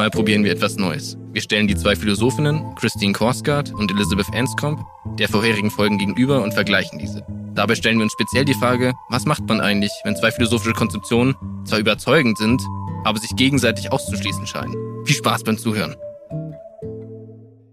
[0.00, 1.18] Mal probieren wir etwas Neues.
[1.30, 4.82] Wir stellen die zwei Philosophinnen, Christine Korsgaard und Elizabeth Anscombe,
[5.18, 7.22] der vorherigen Folgen gegenüber und vergleichen diese.
[7.54, 11.34] Dabei stellen wir uns speziell die Frage, was macht man eigentlich, wenn zwei philosophische Konzeptionen
[11.66, 12.62] zwar überzeugend sind,
[13.04, 14.74] aber sich gegenseitig auszuschließen scheinen.
[15.04, 15.94] Viel Spaß beim Zuhören.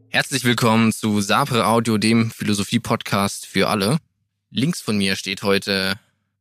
[0.09, 4.00] Herzlich willkommen zu Sapre Audio, dem Philosophie-Podcast für alle.
[4.51, 5.97] Links von mir steht heute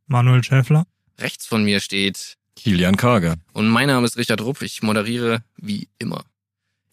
[0.09, 0.85] Manuel Schäffler.
[1.17, 3.37] Rechts von mir steht Kilian Karger.
[3.53, 4.63] Und mein Name ist Richard Rupp.
[4.63, 6.25] Ich moderiere wie immer.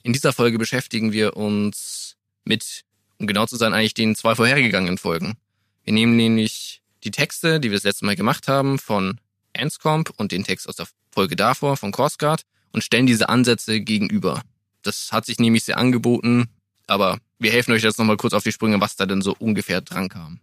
[0.03, 2.83] In dieser Folge beschäftigen wir uns mit,
[3.17, 5.35] um genau zu sein, eigentlich den zwei vorhergegangenen Folgen.
[5.83, 9.19] Wir nehmen nämlich die Texte, die wir das letzte Mal gemacht haben, von
[9.55, 14.41] Anscombe und den Text aus der Folge davor von Korsgaard und stellen diese Ansätze gegenüber.
[14.81, 16.49] Das hat sich nämlich sehr angeboten,
[16.87, 19.81] aber wir helfen euch jetzt nochmal kurz auf die Sprünge, was da denn so ungefähr
[19.81, 20.39] dran kam.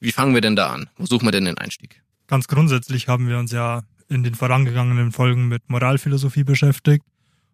[0.00, 0.90] Wie fangen wir denn da an?
[0.96, 2.02] Wo suchen wir denn den Einstieg?
[2.26, 7.04] Ganz grundsätzlich haben wir uns ja in den vorangegangenen Folgen mit Moralphilosophie beschäftigt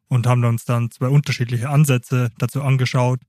[0.09, 3.21] und haben uns dann zwei unterschiedliche Ansätze dazu angeschaut.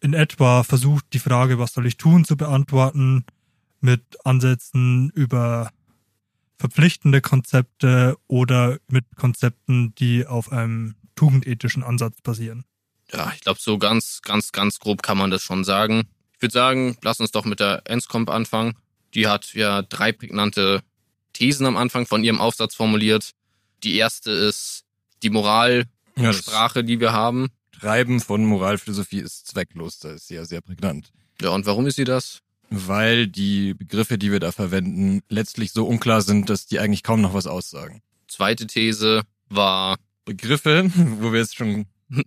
[0.00, 3.24] In etwa versucht die Frage, was soll ich tun, zu beantworten,
[3.80, 5.70] mit Ansätzen über
[6.58, 12.64] verpflichtende Konzepte oder mit Konzepten, die auf einem tugendethischen Ansatz basieren.
[13.12, 16.04] Ja, ich glaube, so ganz, ganz, ganz grob kann man das schon sagen.
[16.34, 18.74] Ich würde sagen, lass uns doch mit der Enscomp anfangen.
[19.14, 20.82] Die hat ja drei prägnante
[21.32, 23.30] Thesen am Anfang von ihrem Aufsatz formuliert.
[23.82, 24.84] Die erste ist
[25.22, 27.48] die Moralsprache, ja, die wir haben.
[27.78, 29.98] Treiben von Moralphilosophie ist zwecklos.
[29.98, 31.12] Das ist ja sehr prägnant.
[31.40, 32.40] Ja, und warum ist sie das?
[32.70, 37.20] Weil die Begriffe, die wir da verwenden, letztlich so unklar sind, dass die eigentlich kaum
[37.20, 38.02] noch was aussagen.
[38.28, 41.86] Zweite These war Begriffe, wo wir jetzt schon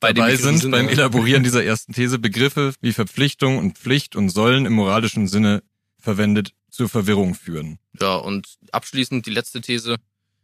[0.00, 4.28] bei dabei sind, sind beim Elaborieren dieser ersten These, Begriffe wie Verpflichtung und Pflicht und
[4.28, 5.62] sollen im moralischen Sinne
[6.06, 7.80] verwendet zur Verwirrung führen.
[8.00, 9.96] Ja, und abschließend die letzte These.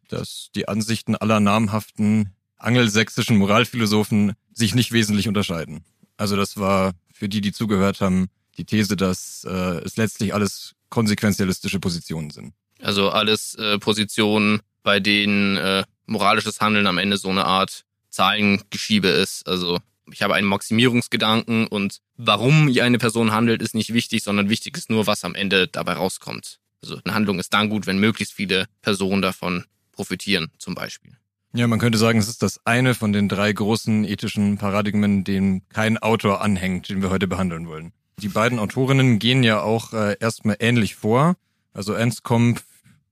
[0.09, 5.85] Dass die Ansichten aller namhaften angelsächsischen Moralphilosophen sich nicht wesentlich unterscheiden.
[6.17, 10.75] Also das war für die, die zugehört haben, die These, dass äh, es letztlich alles
[10.89, 12.55] konsequenzialistische Positionen sind.
[12.81, 19.09] Also alles äh, Positionen, bei denen äh, moralisches Handeln am Ende so eine Art Zahlengeschiebe
[19.09, 19.47] ist.
[19.47, 19.79] Also
[20.13, 24.91] ich habe einen Maximierungsgedanken und warum eine Person handelt, ist nicht wichtig, sondern wichtig ist
[24.91, 26.59] nur, was am Ende dabei rauskommt.
[26.83, 31.17] Also eine Handlung ist dann gut, wenn möglichst viele Personen davon profitieren, zum Beispiel.
[31.55, 35.63] Ja, man könnte sagen, es ist das eine von den drei großen ethischen Paradigmen, dem
[35.69, 37.93] kein Autor anhängt, den wir heute behandeln wollen.
[38.19, 41.37] Die beiden Autorinnen gehen ja auch äh, erstmal ähnlich vor.
[41.75, 42.61] Also Enscombe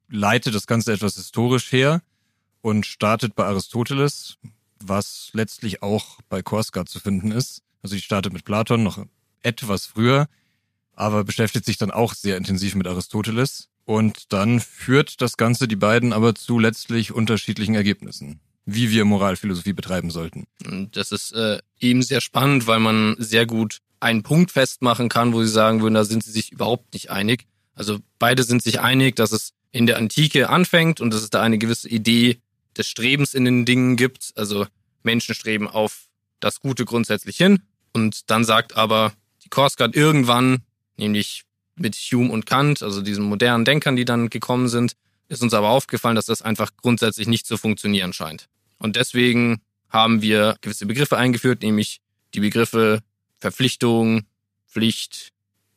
[0.08, 2.02] leitet das Ganze etwas historisch her
[2.62, 4.38] und startet bei Aristoteles,
[4.84, 7.62] was letztlich auch bei Korsgaard zu finden ist.
[7.82, 9.04] Also die startet mit Platon noch
[9.42, 10.28] etwas früher,
[10.94, 13.68] aber beschäftigt sich dann auch sehr intensiv mit Aristoteles.
[13.84, 19.72] Und dann führt das Ganze die beiden aber zu letztlich unterschiedlichen Ergebnissen, wie wir Moralphilosophie
[19.72, 20.46] betreiben sollten.
[20.92, 25.42] Das ist äh, eben sehr spannend, weil man sehr gut einen Punkt festmachen kann, wo
[25.42, 27.46] sie sagen würden, da sind sie sich überhaupt nicht einig.
[27.74, 31.42] Also beide sind sich einig, dass es in der Antike anfängt und dass es da
[31.42, 32.40] eine gewisse Idee
[32.76, 34.32] des Strebens in den Dingen gibt.
[34.36, 34.66] Also
[35.02, 36.08] Menschen streben auf
[36.40, 37.62] das Gute grundsätzlich hin.
[37.92, 39.12] Und dann sagt aber
[39.44, 40.62] die Korsgaard irgendwann,
[40.96, 41.44] nämlich
[41.76, 44.96] mit Hume und Kant, also diesen modernen Denkern, die dann gekommen sind,
[45.28, 48.48] ist uns aber aufgefallen, dass das einfach grundsätzlich nicht zu funktionieren scheint.
[48.78, 52.00] Und deswegen haben wir gewisse Begriffe eingeführt, nämlich
[52.34, 53.00] die Begriffe
[53.38, 54.26] Verpflichtung,
[54.68, 55.32] Pflicht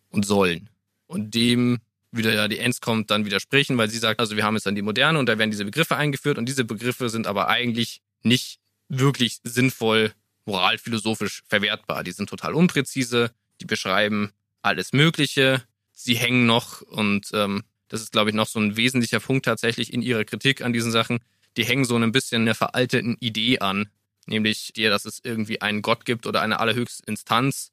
[0.10, 0.70] und Sollen.
[1.08, 1.80] Und dem
[2.16, 4.81] wieder die Ends kommt, dann widersprechen, weil sie sagt, also wir haben jetzt dann die
[4.81, 9.40] Moderne und da werden diese Begriffe eingeführt und diese Begriffe sind aber eigentlich nicht wirklich
[9.44, 10.13] sinnvoll
[10.46, 12.03] moralphilosophisch verwertbar.
[12.03, 13.31] Die sind total unpräzise,
[13.62, 14.31] die beschreiben
[14.62, 19.19] alles Mögliche, sie hängen noch und ähm, das ist, glaube ich, noch so ein wesentlicher
[19.19, 21.19] Punkt tatsächlich in ihrer Kritik an diesen Sachen.
[21.57, 23.90] Die hängen so ein bisschen einer veralteten Idee an,
[24.25, 27.72] nämlich die, dass es irgendwie einen Gott gibt oder eine allerhöchste Instanz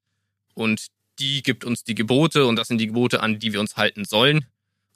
[0.54, 0.88] und
[1.20, 4.04] die gibt uns die Gebote und das sind die Gebote, an die wir uns halten
[4.04, 4.46] sollen.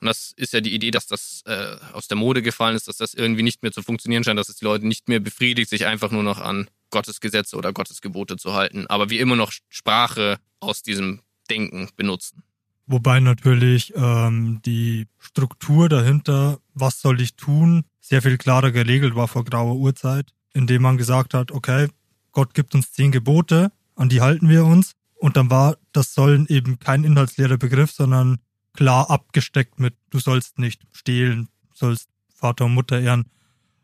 [0.01, 2.97] Und das ist ja die Idee, dass das äh, aus der Mode gefallen ist, dass
[2.97, 5.87] das irgendwie nicht mehr zu funktionieren scheint, dass es die Leute nicht mehr befriedigt, sich
[5.87, 9.53] einfach nur noch an Gottes Gesetze oder Gottes Gebote zu halten, aber wir immer noch
[9.69, 12.43] Sprache aus diesem Denken benutzen.
[12.87, 19.27] Wobei natürlich ähm, die Struktur dahinter, was soll ich tun, sehr viel klarer geregelt war
[19.27, 21.89] vor grauer Urzeit, indem man gesagt hat, okay,
[22.33, 24.93] Gott gibt uns zehn Gebote, an die halten wir uns.
[25.25, 28.41] Und dann war das sollen eben kein inhaltsleerer Begriff, sondern
[28.75, 33.25] klar abgesteckt mit, du sollst nicht stehlen, sollst Vater und Mutter ehren.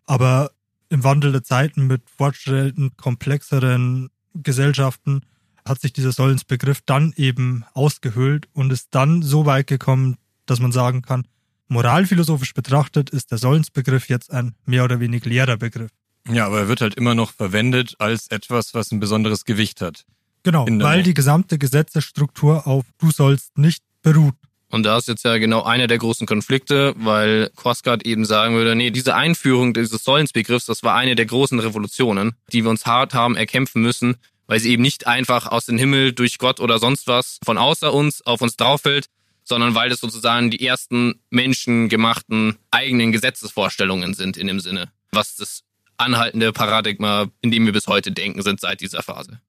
[0.05, 0.51] Aber
[0.91, 5.23] im Wandel der Zeiten mit fortschreitend komplexeren Gesellschaften
[5.65, 10.73] hat sich dieser Sollensbegriff dann eben ausgehöhlt und ist dann so weit gekommen, dass man
[10.73, 11.27] sagen kann,
[11.69, 15.91] moralphilosophisch betrachtet ist der Sollensbegriff jetzt ein mehr oder weniger leerer Begriff.
[16.29, 20.05] Ja, aber er wird halt immer noch verwendet als etwas, was ein besonderes Gewicht hat.
[20.43, 24.35] Genau, weil die gesamte Gesetzesstruktur auf du sollst nicht beruht.
[24.71, 28.77] Und da ist jetzt ja genau einer der großen Konflikte, weil Quascard eben sagen würde,
[28.77, 33.13] nee, diese Einführung dieses Sollensbegriffs, das war eine der großen Revolutionen, die wir uns hart
[33.13, 34.17] haben erkämpfen müssen,
[34.47, 37.93] weil sie eben nicht einfach aus dem Himmel durch Gott oder sonst was von außer
[37.93, 39.07] uns auf uns drauffällt,
[39.43, 45.65] sondern weil das sozusagen die ersten menschengemachten eigenen Gesetzesvorstellungen sind in dem Sinne, was das
[45.97, 49.41] anhaltende Paradigma, in dem wir bis heute denken, sind seit dieser Phase.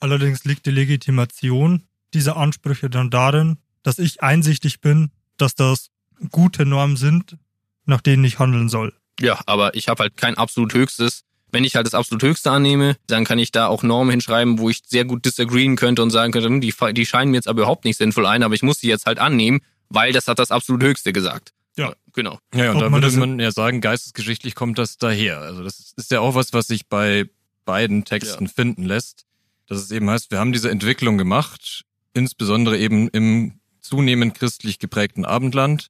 [0.00, 1.84] Allerdings liegt die Legitimation
[2.14, 5.90] dieser Ansprüche dann darin, dass ich einsichtig bin, dass das
[6.30, 7.36] gute Normen sind,
[7.84, 8.92] nach denen ich handeln soll.
[9.20, 11.24] Ja, aber ich habe halt kein absolut höchstes.
[11.52, 14.68] Wenn ich halt das absolut höchste annehme, dann kann ich da auch Normen hinschreiben, wo
[14.68, 17.60] ich sehr gut disagreeen könnte und sagen könnte, hm, die, die scheinen mir jetzt aber
[17.60, 20.50] überhaupt nicht sinnvoll ein, aber ich muss sie jetzt halt annehmen, weil das hat das
[20.50, 21.52] absolut höchste gesagt.
[21.78, 22.38] Ja, genau.
[22.54, 25.40] Ja, und Ob da man würde man ja sagen, geistesgeschichtlich kommt das daher.
[25.40, 27.26] Also das ist ja auch was, was sich bei
[27.64, 29.26] beiden Texten finden lässt.
[29.66, 31.84] Dass es eben heißt, wir haben diese Entwicklung gemacht,
[32.14, 35.88] insbesondere eben im zunehmend christlich geprägten Abendland,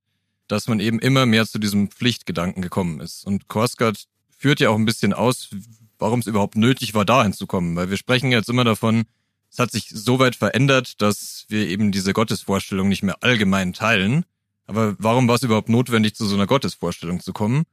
[0.48, 3.26] dass man eben immer mehr zu diesem Pflichtgedanken gekommen ist.
[3.26, 4.06] Und Korsgaard
[4.36, 5.50] führt ja auch ein bisschen aus,
[5.98, 7.74] warum es überhaupt nötig war, dahin zu kommen.
[7.76, 9.04] Weil wir sprechen jetzt immer davon,
[9.50, 14.24] es hat sich so weit verändert, dass wir eben diese Gottesvorstellung nicht mehr allgemein teilen.
[14.66, 17.64] Aber warum war es überhaupt notwendig, zu so einer Gottesvorstellung zu kommen?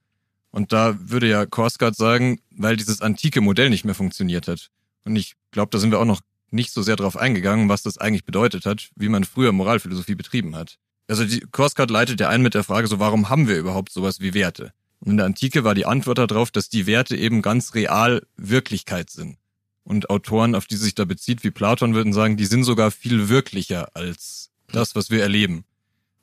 [0.51, 4.69] Und da würde ja Korsgaard sagen, weil dieses antike Modell nicht mehr funktioniert hat.
[5.05, 6.21] Und ich glaube, da sind wir auch noch
[6.51, 10.55] nicht so sehr drauf eingegangen, was das eigentlich bedeutet hat, wie man früher Moralphilosophie betrieben
[10.55, 10.77] hat.
[11.07, 14.19] Also die Korsgaard leitet ja ein mit der Frage so, warum haben wir überhaupt sowas
[14.19, 14.71] wie Werte?
[14.99, 19.09] Und in der Antike war die Antwort darauf, dass die Werte eben ganz real Wirklichkeit
[19.09, 19.37] sind.
[19.83, 23.27] Und Autoren, auf die sich da bezieht, wie Platon, würden sagen, die sind sogar viel
[23.27, 25.65] wirklicher als das, was wir erleben.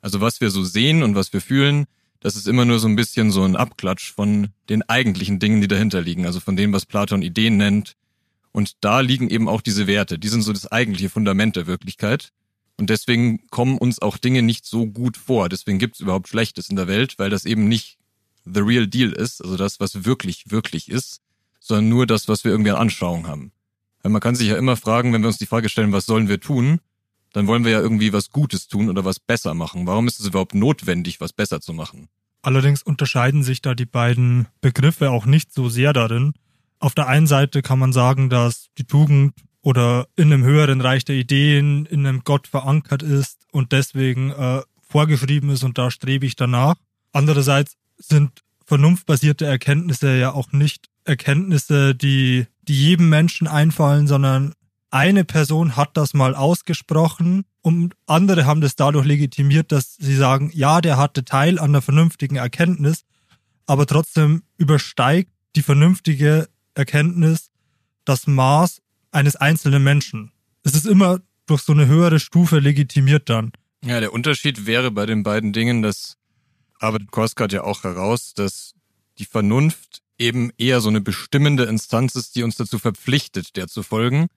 [0.01, 1.85] Also was wir so sehen und was wir fühlen,
[2.21, 5.67] das ist immer nur so ein bisschen so ein Abklatsch von den eigentlichen Dingen, die
[5.67, 6.25] dahinter liegen.
[6.25, 7.95] Also von dem, was Platon Ideen nennt.
[8.51, 10.19] Und da liegen eben auch diese Werte.
[10.19, 12.31] Die sind so das eigentliche Fundament der Wirklichkeit.
[12.77, 15.49] Und deswegen kommen uns auch Dinge nicht so gut vor.
[15.49, 17.97] Deswegen gibt's überhaupt Schlechtes in der Welt, weil das eben nicht
[18.45, 21.21] the real deal ist, also das, was wirklich, wirklich ist,
[21.59, 23.51] sondern nur das, was wir irgendwie an Anschauung haben.
[24.01, 26.27] Weil man kann sich ja immer fragen, wenn wir uns die Frage stellen, was sollen
[26.27, 26.79] wir tun,
[27.33, 29.85] dann wollen wir ja irgendwie was Gutes tun oder was besser machen.
[29.85, 32.09] Warum ist es überhaupt notwendig, was besser zu machen?
[32.41, 36.33] Allerdings unterscheiden sich da die beiden Begriffe auch nicht so sehr darin.
[36.81, 41.05] Auf der einen Seite kann man sagen, dass die Tugend oder in einem höheren Reich
[41.05, 46.25] der Ideen, in einem Gott verankert ist und deswegen äh, vorgeschrieben ist und da strebe
[46.25, 46.75] ich danach.
[47.13, 54.53] Andererseits sind vernunftbasierte Erkenntnisse ja auch nicht Erkenntnisse, die, die jedem Menschen einfallen, sondern
[54.89, 60.49] eine Person hat das mal ausgesprochen und andere haben das dadurch legitimiert, dass sie sagen,
[60.51, 63.03] ja, der hatte Teil an der vernünftigen Erkenntnis,
[63.67, 67.51] aber trotzdem übersteigt die vernünftige Erkenntnis
[68.05, 68.81] das Maß
[69.11, 70.31] eines einzelnen Menschen.
[70.63, 73.51] Es ist immer durch so eine höhere Stufe legitimiert dann.
[73.83, 76.17] Ja, der Unterschied wäre bei den beiden Dingen, das
[76.79, 78.73] arbeitet Korsgaard ja auch heraus, dass
[79.17, 83.81] die Vernunft eben eher so eine bestimmende Instanz ist, die uns dazu verpflichtet, der zu
[83.81, 84.27] folgen,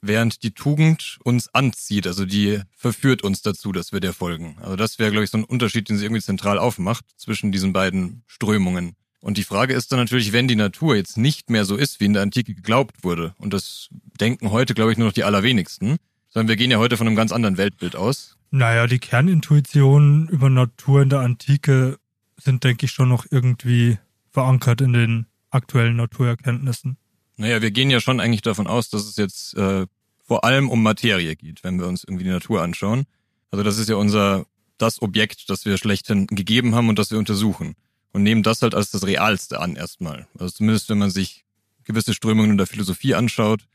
[0.00, 4.56] während die Tugend uns anzieht, also die verführt uns dazu, dass wir der folgen.
[4.60, 7.72] Also das wäre, glaube ich, so ein Unterschied, den sie irgendwie zentral aufmacht zwischen diesen
[7.72, 8.96] beiden Strömungen.
[9.22, 12.06] Und die Frage ist dann natürlich, wenn die Natur jetzt nicht mehr so ist, wie
[12.06, 13.88] in der Antike geglaubt wurde, und das
[14.20, 15.98] denken heute, glaube ich, nur noch die allerwenigsten,
[16.28, 18.36] sondern wir gehen ja heute von einem ganz anderen Weltbild aus.
[18.50, 21.98] Naja, die Kernintuitionen über Natur in der Antike
[22.36, 23.98] sind, denke ich, schon noch irgendwie
[24.32, 26.96] verankert in den aktuellen Naturerkenntnissen.
[27.36, 29.86] Naja, wir gehen ja schon eigentlich davon aus, dass es jetzt äh,
[30.24, 33.04] vor allem um Materie geht, wenn wir uns irgendwie die Natur anschauen.
[33.52, 34.46] Also das ist ja unser,
[34.78, 37.76] das Objekt, das wir schlechthin gegeben haben und das wir untersuchen.
[38.12, 40.26] Und nehmen das halt als das Realste an erstmal.
[40.38, 41.44] Also zumindest, wenn man sich
[41.84, 43.66] gewisse Strömungen in der Philosophie anschaut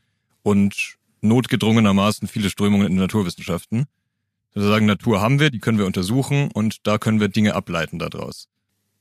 [0.42, 3.86] und notgedrungenermaßen viele Strömungen in den Naturwissenschaften.
[4.54, 7.98] Wir sagen, Natur haben wir, die können wir untersuchen und da können wir Dinge ableiten
[7.98, 8.48] daraus.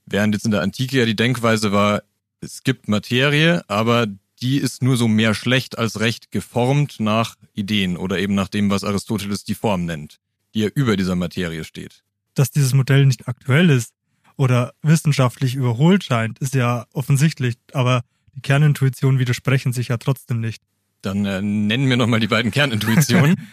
[0.06, 2.04] Während jetzt in der Antike ja die Denkweise war,
[2.42, 4.08] es gibt Materie, aber
[4.42, 8.70] die ist nur so mehr schlecht als recht geformt nach Ideen oder eben nach dem,
[8.70, 10.20] was Aristoteles die Form nennt,
[10.54, 12.04] die ja über dieser Materie steht.
[12.36, 13.94] Dass dieses Modell nicht aktuell ist
[14.38, 18.02] oder wissenschaftlich überholt scheint, ist ja offensichtlich, aber
[18.36, 20.62] die Kernintuitionen widersprechen sich ja trotzdem nicht.
[21.02, 23.36] Dann äh, nennen wir nochmal die beiden Kernintuitionen.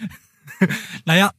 [1.06, 1.30] Naja,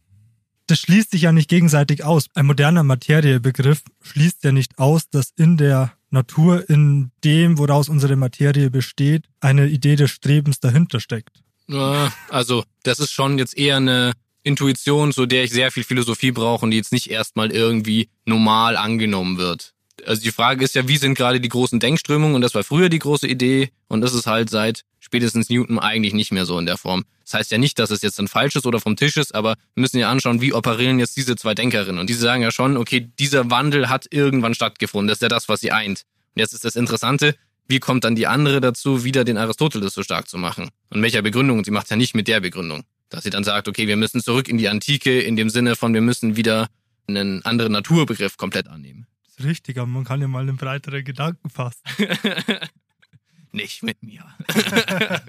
[0.68, 2.26] das schließt sich ja nicht gegenseitig aus.
[2.34, 8.16] Ein moderner Materiebegriff schließt ja nicht aus, dass in der Natur, in dem, woraus unsere
[8.16, 11.44] Materie besteht, eine Idee des Strebens dahinter steckt.
[11.68, 14.14] Ja, Also, das ist schon jetzt eher eine
[14.46, 18.78] Intuition, zu der ich sehr viel Philosophie brauche und die jetzt nicht erstmal irgendwie normal
[18.78, 19.74] angenommen wird.
[20.06, 22.36] Also die Frage ist ja, wie sind gerade die großen Denkströmungen?
[22.36, 26.14] Und das war früher die große Idee und das ist halt seit spätestens Newton eigentlich
[26.14, 27.06] nicht mehr so in der Form.
[27.24, 29.56] Das heißt ja nicht, dass es jetzt dann falsch ist oder vom Tisch ist, aber
[29.74, 32.00] wir müssen ja anschauen, wie operieren jetzt diese zwei Denkerinnen.
[32.00, 35.08] Und diese sagen ja schon, okay, dieser Wandel hat irgendwann stattgefunden.
[35.08, 36.04] Das ist ja das, was sie eint.
[36.36, 37.36] Und jetzt ist das Interessante,
[37.68, 40.70] wie kommt dann die andere dazu, wieder den Aristoteles so stark zu machen?
[40.90, 41.58] Und welcher Begründung?
[41.58, 42.84] Und sie macht es ja nicht mit der Begründung.
[43.16, 45.94] Dass sie dann sagt, okay, wir müssen zurück in die Antike, in dem Sinne von,
[45.94, 46.68] wir müssen wieder
[47.08, 49.08] einen anderen Naturbegriff komplett annehmen.
[49.24, 51.80] Das ist richtig, aber man kann ja mal einen breiteren Gedanken fassen.
[53.54, 54.26] nicht mit mir.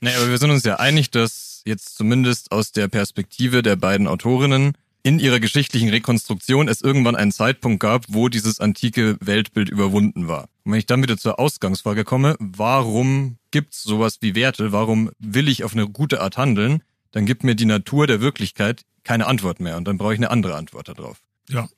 [0.00, 4.08] naja, aber wir sind uns ja einig, dass jetzt zumindest aus der Perspektive der beiden
[4.08, 4.72] Autorinnen
[5.02, 10.48] in ihrer geschichtlichen Rekonstruktion es irgendwann einen Zeitpunkt gab, wo dieses antike Weltbild überwunden war.
[10.64, 14.72] Und wenn ich dann wieder zur Ausgangsfrage komme, warum gibt's sowas wie Werte?
[14.72, 16.82] Warum will ich auf eine gute Art handeln?
[17.12, 20.30] Dann gibt mir die Natur der Wirklichkeit keine Antwort mehr und dann brauche ich eine
[20.30, 21.18] andere Antwort darauf.
[21.48, 21.68] Ja.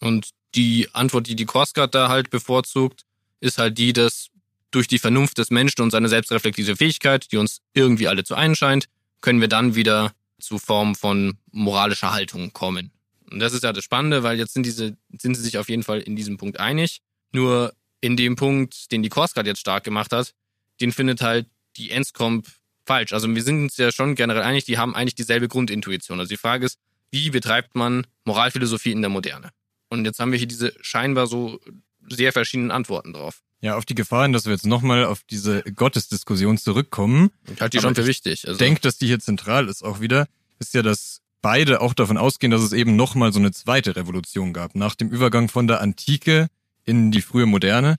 [0.00, 3.04] Und die Antwort, die die Korsgaard da halt bevorzugt,
[3.40, 4.28] ist halt die, dass
[4.70, 8.56] durch die Vernunft des Menschen und seine selbstreflektive Fähigkeit, die uns irgendwie alle zu einen
[8.56, 8.86] scheint,
[9.20, 12.92] können wir dann wieder zu Formen von moralischer Haltung kommen.
[13.30, 15.82] Und das ist ja das Spannende, weil jetzt sind diese, sind sie sich auf jeden
[15.82, 17.00] Fall in diesem Punkt einig.
[17.32, 20.34] Nur in dem Punkt, den die Korsgaard jetzt stark gemacht hat,
[20.80, 22.48] den findet halt die Enscomp
[22.84, 23.12] falsch.
[23.12, 26.18] Also wir sind uns ja schon generell einig, die haben eigentlich dieselbe Grundintuition.
[26.18, 26.78] Also die Frage ist,
[27.10, 29.50] wie betreibt man Moralphilosophie in der Moderne?
[29.88, 31.60] Und jetzt haben wir hier diese scheinbar so
[32.08, 33.42] sehr verschiedenen Antworten drauf.
[33.62, 37.30] Ja, auf die Gefahren, dass wir jetzt nochmal auf diese Gottesdiskussion zurückkommen.
[37.52, 38.48] Ich halte die schon für wichtig.
[38.48, 38.52] Also.
[38.52, 40.26] Ich denke, dass die hier zentral ist auch wieder,
[40.58, 44.52] ist ja, dass beide auch davon ausgehen, dass es eben nochmal so eine zweite Revolution
[44.54, 44.74] gab.
[44.74, 46.48] Nach dem Übergang von der Antike
[46.84, 47.96] in die frühe Moderne,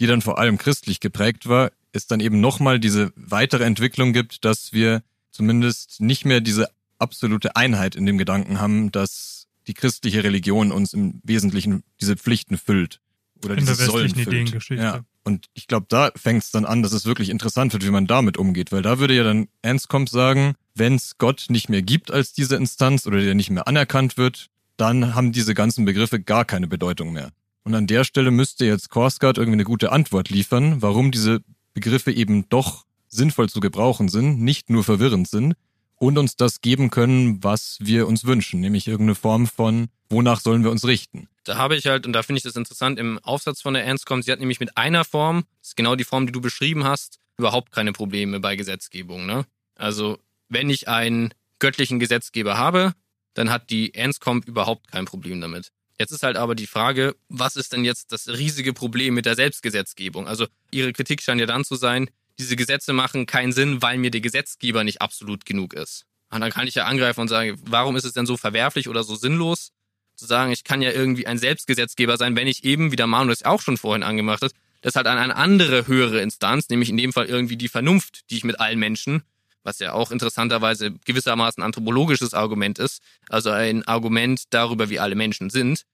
[0.00, 4.44] die dann vor allem christlich geprägt war, es dann eben nochmal diese weitere Entwicklung gibt,
[4.44, 6.68] dass wir zumindest nicht mehr diese
[6.98, 12.58] absolute Einheit in dem Gedanken haben, dass die christliche Religion uns im Wesentlichen diese Pflichten
[12.58, 13.00] füllt
[13.44, 14.20] oder in der westlichen.
[14.20, 14.82] Ideengeschichte.
[14.82, 15.00] Ja.
[15.24, 18.06] Und ich glaube, da fängt es dann an, dass es wirklich interessant wird, wie man
[18.06, 22.10] damit umgeht, weil da würde ja dann Anscombe sagen, wenn es Gott nicht mehr gibt
[22.10, 26.44] als diese Instanz oder der nicht mehr anerkannt wird, dann haben diese ganzen Begriffe gar
[26.44, 27.30] keine Bedeutung mehr.
[27.62, 31.40] Und an der Stelle müsste jetzt Korsgaard irgendwie eine gute Antwort liefern, warum diese
[31.72, 35.54] Begriffe eben doch sinnvoll zu gebrauchen sind, nicht nur verwirrend sind
[35.96, 40.64] und uns das geben können, was wir uns wünschen, nämlich irgendeine Form von, wonach sollen
[40.64, 41.28] wir uns richten.
[41.44, 44.22] Da habe ich halt, und da finde ich das interessant, im Aufsatz von der Anscom,
[44.22, 47.18] sie hat nämlich mit einer Form, das ist genau die Form, die du beschrieben hast,
[47.36, 49.26] überhaupt keine Probleme bei Gesetzgebung.
[49.26, 49.44] Ne?
[49.76, 52.94] Also wenn ich einen göttlichen Gesetzgeber habe,
[53.34, 55.70] dann hat die Anscom überhaupt kein Problem damit.
[55.98, 59.36] Jetzt ist halt aber die Frage, was ist denn jetzt das riesige Problem mit der
[59.36, 60.26] Selbstgesetzgebung?
[60.26, 64.10] Also ihre Kritik scheint ja dann zu sein, diese Gesetze machen keinen Sinn, weil mir
[64.10, 66.06] der Gesetzgeber nicht absolut genug ist.
[66.30, 69.04] Und dann kann ich ja angreifen und sagen, warum ist es denn so verwerflich oder
[69.04, 69.70] so sinnlos,
[70.16, 73.30] zu sagen, ich kann ja irgendwie ein Selbstgesetzgeber sein, wenn ich eben, wie der Manu
[73.30, 76.96] das auch schon vorhin angemacht hat, das halt an eine andere höhere Instanz, nämlich in
[76.96, 79.22] dem Fall irgendwie die Vernunft, die ich mit allen Menschen,
[79.62, 85.50] was ja auch interessanterweise gewissermaßen anthropologisches Argument ist, also ein Argument darüber, wie alle Menschen
[85.50, 85.84] sind,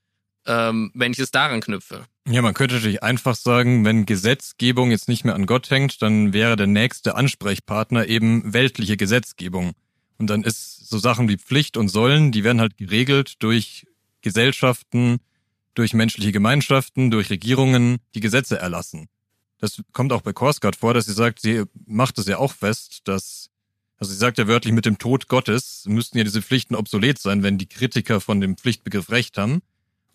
[0.47, 2.05] ähm, wenn ich es daran knüpfe.
[2.31, 6.33] Ja, man könnte natürlich einfach sagen, wenn Gesetzgebung jetzt nicht mehr an Gott hängt, dann
[6.33, 9.73] wäre der nächste Ansprechpartner eben weltliche Gesetzgebung.
[10.17, 13.85] Und dann ist so Sachen wie Pflicht und Sollen, die werden halt geregelt durch
[14.21, 15.19] Gesellschaften,
[15.75, 19.09] durch menschliche Gemeinschaften, durch Regierungen, die Gesetze erlassen.
[19.59, 23.09] Das kommt auch bei Korsgaard vor, dass sie sagt, sie macht es ja auch fest,
[23.09, 23.51] dass,
[23.97, 27.43] also sie sagt ja wörtlich, mit dem Tod Gottes müssten ja diese Pflichten obsolet sein,
[27.43, 29.63] wenn die Kritiker von dem Pflichtbegriff recht haben.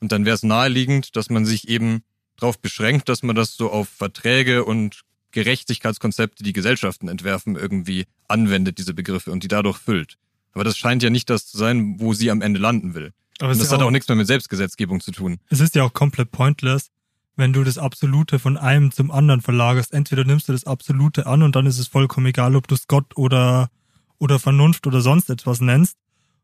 [0.05, 2.03] Und dann wäre es naheliegend, dass man sich eben
[2.37, 8.77] darauf beschränkt, dass man das so auf Verträge und Gerechtigkeitskonzepte, die Gesellschaften entwerfen, irgendwie anwendet,
[8.77, 10.19] diese Begriffe, und die dadurch füllt.
[10.51, 13.13] Aber das scheint ja nicht das zu sein, wo sie am Ende landen will.
[13.39, 15.39] Aber und das hat auch, auch nichts mehr mit Selbstgesetzgebung zu tun.
[15.49, 16.91] Es ist ja auch komplett pointless,
[17.35, 19.91] wenn du das Absolute von einem zum anderen verlagerst.
[19.91, 22.85] Entweder nimmst du das Absolute an und dann ist es vollkommen egal, ob du es
[22.85, 23.71] Gott oder,
[24.19, 25.97] oder Vernunft oder sonst etwas nennst.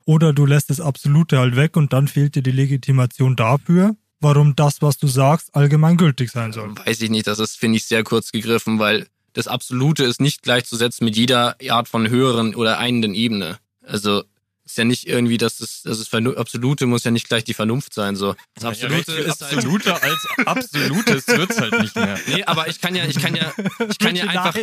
[0.06, 4.56] Oder du lässt das Absolute halt weg und dann fehlt dir die Legitimation dafür, warum
[4.56, 6.76] das, was du sagst, allgemeingültig sein soll.
[6.86, 10.44] Weiß ich nicht, das ist, finde ich, sehr kurz gegriffen, weil das Absolute ist nicht
[10.44, 13.58] gleichzusetzen mit jeder Art von höheren oder einenden Ebene.
[13.86, 14.24] Also
[14.72, 17.94] ist ja nicht irgendwie, dass das, das ist Absolute muss ja nicht gleich die Vernunft
[17.94, 18.16] sein.
[18.16, 18.36] So.
[18.56, 22.18] Das Absolute ja, ist Absolute halt als Absolutes wird's halt nicht mehr.
[22.28, 23.52] Nee, aber ich kann ja, ich kann ja,
[23.90, 24.56] ich kann ja einfach.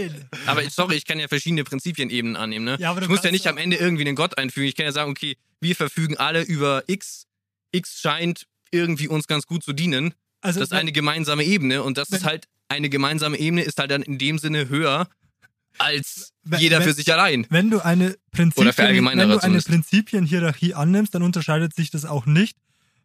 [0.47, 2.65] Aber sorry, ich kann ja verschiedene Prinzipienebenen annehmen.
[2.65, 2.77] Ne?
[2.81, 4.67] Ja, aber ich muss ja nicht am Ende irgendwie einen Gott einfügen.
[4.67, 7.27] Ich kann ja sagen, okay, wir verfügen alle über X.
[7.73, 10.15] X scheint irgendwie uns ganz gut zu dienen.
[10.41, 13.91] Also, das ist eine gemeinsame Ebene und das ist halt eine gemeinsame Ebene ist halt
[13.91, 15.09] dann in dem Sinne höher
[15.79, 17.47] als wenn, jeder für sich allein.
[17.51, 22.57] Wenn du eine Prinzipien, wenn du eine Prinzipienhierarchie annimmst, dann unterscheidet sich das auch nicht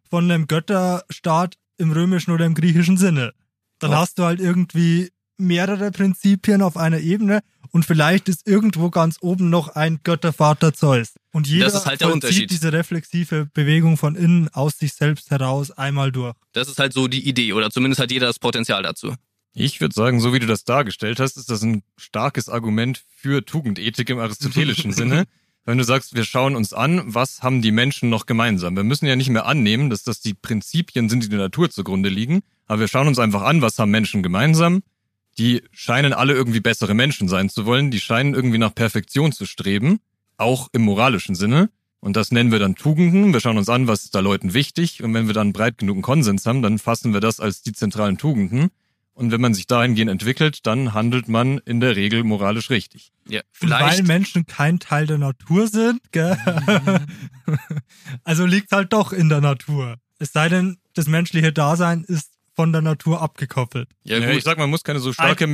[0.08, 3.32] von einem Götterstaat im römischen oder im griechischen Sinne.
[3.78, 3.98] Dann Ja.
[3.98, 7.40] hast du halt irgendwie mehrere Prinzipien auf einer Ebene
[7.72, 11.14] und vielleicht ist irgendwo ganz oben noch ein Göttervater Zeus.
[11.32, 12.50] Und jeder Das ist halt der Unterschied.
[12.52, 16.34] diese reflexive Bewegung von innen aus sich selbst heraus einmal durch.
[16.52, 19.14] Das ist halt so die Idee oder zumindest hat jeder das Potenzial dazu.
[19.56, 23.44] Ich würde sagen, so wie du das dargestellt hast, ist das ein starkes Argument für
[23.44, 25.24] Tugendethik im aristotelischen Sinne.
[25.64, 28.76] Wenn du sagst, wir schauen uns an, was haben die Menschen noch gemeinsam?
[28.76, 32.08] Wir müssen ja nicht mehr annehmen, dass das die Prinzipien sind, die der Natur zugrunde
[32.08, 34.82] liegen, aber wir schauen uns einfach an, was haben Menschen gemeinsam?
[35.38, 39.46] Die scheinen alle irgendwie bessere Menschen sein zu wollen, die scheinen irgendwie nach Perfektion zu
[39.46, 40.00] streben,
[40.36, 41.70] auch im moralischen Sinne.
[42.00, 43.32] Und das nennen wir dann Tugenden.
[43.32, 45.02] Wir schauen uns an, was ist da Leuten wichtig.
[45.02, 48.18] Und wenn wir dann breit genug Konsens haben, dann fassen wir das als die zentralen
[48.18, 48.70] Tugenden.
[49.14, 53.12] Und wenn man sich dahingehend entwickelt, dann handelt man in der Regel moralisch richtig.
[53.28, 54.06] Ja, Und Weil vielleicht.
[54.06, 56.36] Menschen kein Teil der Natur sind, gell?
[58.24, 59.96] also liegt halt doch in der Natur.
[60.18, 63.88] Es sei denn, das menschliche Dasein ist von der Natur abgekoppelt.
[64.02, 64.28] Ja, gut.
[64.30, 65.50] ich sag, man muss keine so starke,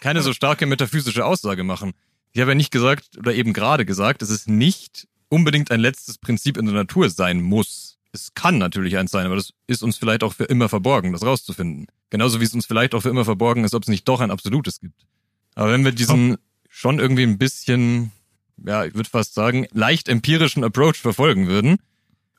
[0.00, 1.92] keine so starke metaphysische Aussage machen.
[2.32, 6.18] Ich habe ja nicht gesagt, oder eben gerade gesagt, dass es nicht unbedingt ein letztes
[6.18, 7.95] Prinzip in der Natur sein muss.
[8.12, 11.22] Es kann natürlich eins sein, aber das ist uns vielleicht auch für immer verborgen, das
[11.22, 11.86] rauszufinden.
[12.10, 14.30] Genauso wie es uns vielleicht auch für immer verborgen ist, ob es nicht doch ein
[14.30, 15.06] absolutes gibt.
[15.54, 16.36] Aber wenn wir diesen
[16.68, 18.12] schon irgendwie ein bisschen,
[18.64, 21.78] ja, ich würde fast sagen, leicht empirischen Approach verfolgen würden,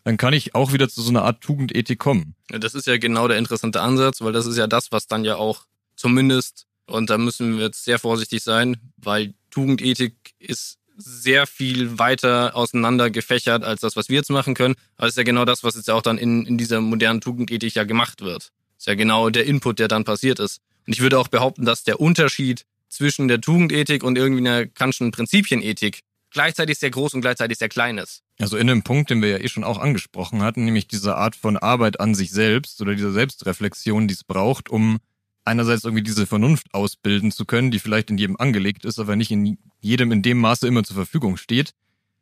[0.04, 2.36] dann kann ich auch wieder zu so einer Art Tugendethik kommen.
[2.50, 5.26] Ja, Das ist ja genau der interessante Ansatz, weil das ist ja das, was dann
[5.26, 11.48] ja auch zumindest, und da müssen wir jetzt sehr vorsichtig sein, weil Tugendethik ist sehr
[11.48, 14.76] viel weiter auseinander gefächert als das, was wir jetzt machen können.
[14.98, 17.22] Aber es ist ja genau das, was jetzt ja auch dann in, in dieser modernen
[17.22, 18.52] Tugendethik ja gemacht wird.
[18.78, 20.60] ist ja genau der Input, der dann passiert ist.
[20.86, 25.12] Und ich würde auch behaupten, dass der Unterschied zwischen der Tugendethik und irgendwie einer Kantschen
[25.12, 26.02] Prinzipienethik
[26.32, 28.22] gleichzeitig sehr groß und gleichzeitig sehr klein ist.
[28.40, 31.36] Also in einem Punkt, den wir ja eh schon auch angesprochen hatten, nämlich diese Art
[31.36, 35.00] von Arbeit an sich selbst oder diese Selbstreflexion, die es braucht, um
[35.48, 39.32] einerseits irgendwie diese Vernunft ausbilden zu können, die vielleicht in jedem angelegt ist, aber nicht
[39.32, 41.74] in jedem in dem Maße immer zur Verfügung steht.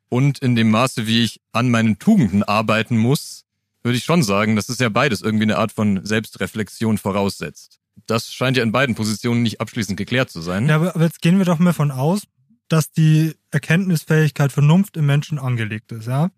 [0.08, 3.44] Und in dem Maße, wie ich an meinen Tugenden arbeiten muss,
[3.84, 7.80] würde ich schon sagen, dass es ja beides irgendwie eine Art von Selbstreflexion voraussetzt.
[8.08, 10.70] Das scheint ja in beiden Positionen nicht abschließend geklärt zu sein.
[10.70, 12.24] Ja, aber jetzt gehen wir doch mal von aus,
[12.68, 16.30] dass die Erkenntnisfähigkeit Vernunft im Menschen angelegt ist, ja?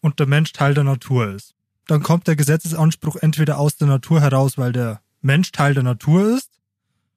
[0.00, 1.54] Und der Mensch Teil der Natur ist.
[1.86, 6.36] Dann kommt der Gesetzesanspruch entweder aus der Natur heraus, weil der Mensch Teil der Natur
[6.36, 6.50] ist.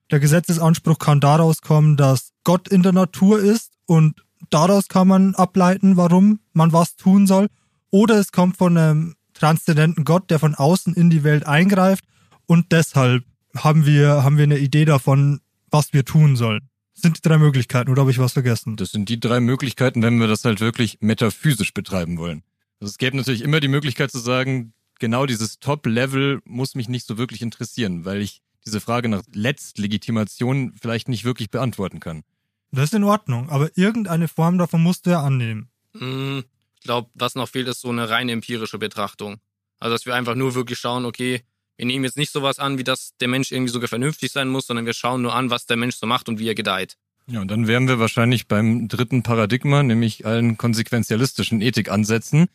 [0.10, 5.36] Der Gesetzesanspruch kann daraus kommen, dass Gott in der Natur ist und daraus kann man
[5.36, 7.48] ableiten, warum man was tun soll.
[7.89, 12.06] Oder es kommt von einem transzendenten Gott, der von außen in die Welt eingreift
[12.46, 13.24] und deshalb
[13.56, 16.70] haben wir, haben wir eine Idee davon, was wir tun sollen.
[16.93, 18.76] Das sind die drei Möglichkeiten, oder habe ich was vergessen?
[18.78, 22.43] Das sind die drei Möglichkeiten, wenn wir das halt wirklich metaphysisch betreiben wollen.
[22.80, 27.05] Also es gäbe natürlich immer die Möglichkeit zu sagen, genau dieses Top-Level muss mich nicht
[27.05, 32.23] so wirklich interessieren, weil ich diese Frage nach Letztlegitimation vielleicht nicht wirklich beantworten kann.
[32.71, 35.69] Das ist in Ordnung, aber irgendeine Form davon musst du ja annehmen.
[35.97, 36.43] Hm,
[36.75, 39.38] Ich glaube, was noch fehlt, ist so eine rein empirische Betrachtung.
[39.79, 41.41] Also, dass wir einfach nur wirklich schauen, okay,
[41.77, 44.67] wir nehmen jetzt nicht sowas an, wie dass der Mensch irgendwie sogar vernünftig sein muss,
[44.67, 46.97] sondern wir schauen nur an, was der Mensch so macht und wie er gedeiht.
[47.27, 52.47] Ja, und dann wären wir wahrscheinlich beim dritten Paradigma, nämlich allen konsequenzialistischen Ethikansätzen.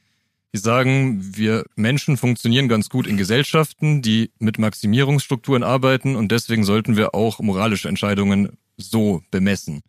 [0.54, 6.64] Die sagen, wir Menschen funktionieren ganz gut in Gesellschaften, die mit Maximierungsstrukturen arbeiten und deswegen
[6.64, 9.82] sollten wir auch moralische Entscheidungen so bemessen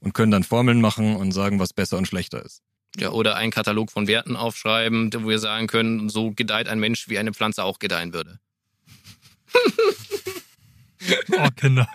[0.00, 2.62] und können dann Formeln machen und sagen, was besser und schlechter ist.
[2.96, 7.08] Ja, oder einen Katalog von Werten aufschreiben, wo wir sagen können, so gedeiht ein Mensch,
[7.08, 8.38] wie eine Pflanze auch gedeihen würde.
[11.30, 11.88] Oh, Kinder.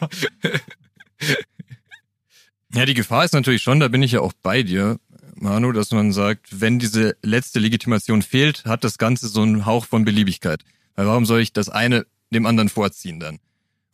[2.74, 4.98] Ja, die Gefahr ist natürlich schon, da bin ich ja auch bei dir,
[5.36, 9.86] Manu, dass man sagt, wenn diese letzte Legitimation fehlt, hat das Ganze so einen Hauch
[9.86, 10.64] von Beliebigkeit.
[10.96, 13.40] Weil warum soll ich das eine dem anderen vorziehen dann?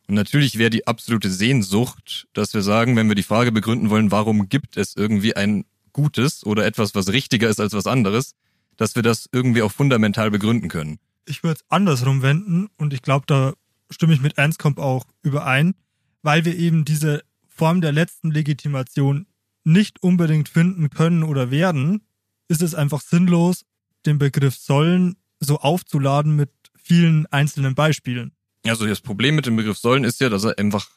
[0.08, 4.10] Und natürlich wäre die absolute Sehnsucht, dass wir sagen, wenn wir die Frage begründen wollen,
[4.10, 8.34] warum gibt es irgendwie ein Gutes oder etwas, was richtiger ist als was anderes,
[8.76, 10.98] dass wir das irgendwie auch fundamental begründen können.
[11.26, 13.52] Ich würde es andersrum wenden und ich glaube, da
[13.90, 15.74] stimme ich mit Anscombe auch überein,
[16.22, 19.26] weil wir eben diese Form der letzten Legitimation
[19.64, 22.02] nicht unbedingt finden können oder werden,
[22.48, 23.64] ist es einfach sinnlos,
[24.06, 28.32] den Begriff sollen so aufzuladen mit vielen einzelnen Beispielen.
[28.66, 30.88] Also das Problem mit dem Begriff sollen ist ja, dass er einfach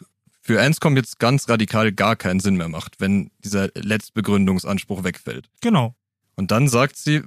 [0.41, 5.49] für Anscom jetzt ganz radikal gar keinen Sinn mehr macht, wenn dieser Letztbegründungsanspruch wegfällt.
[5.61, 5.95] Genau.
[6.35, 7.21] Und dann sagt sie,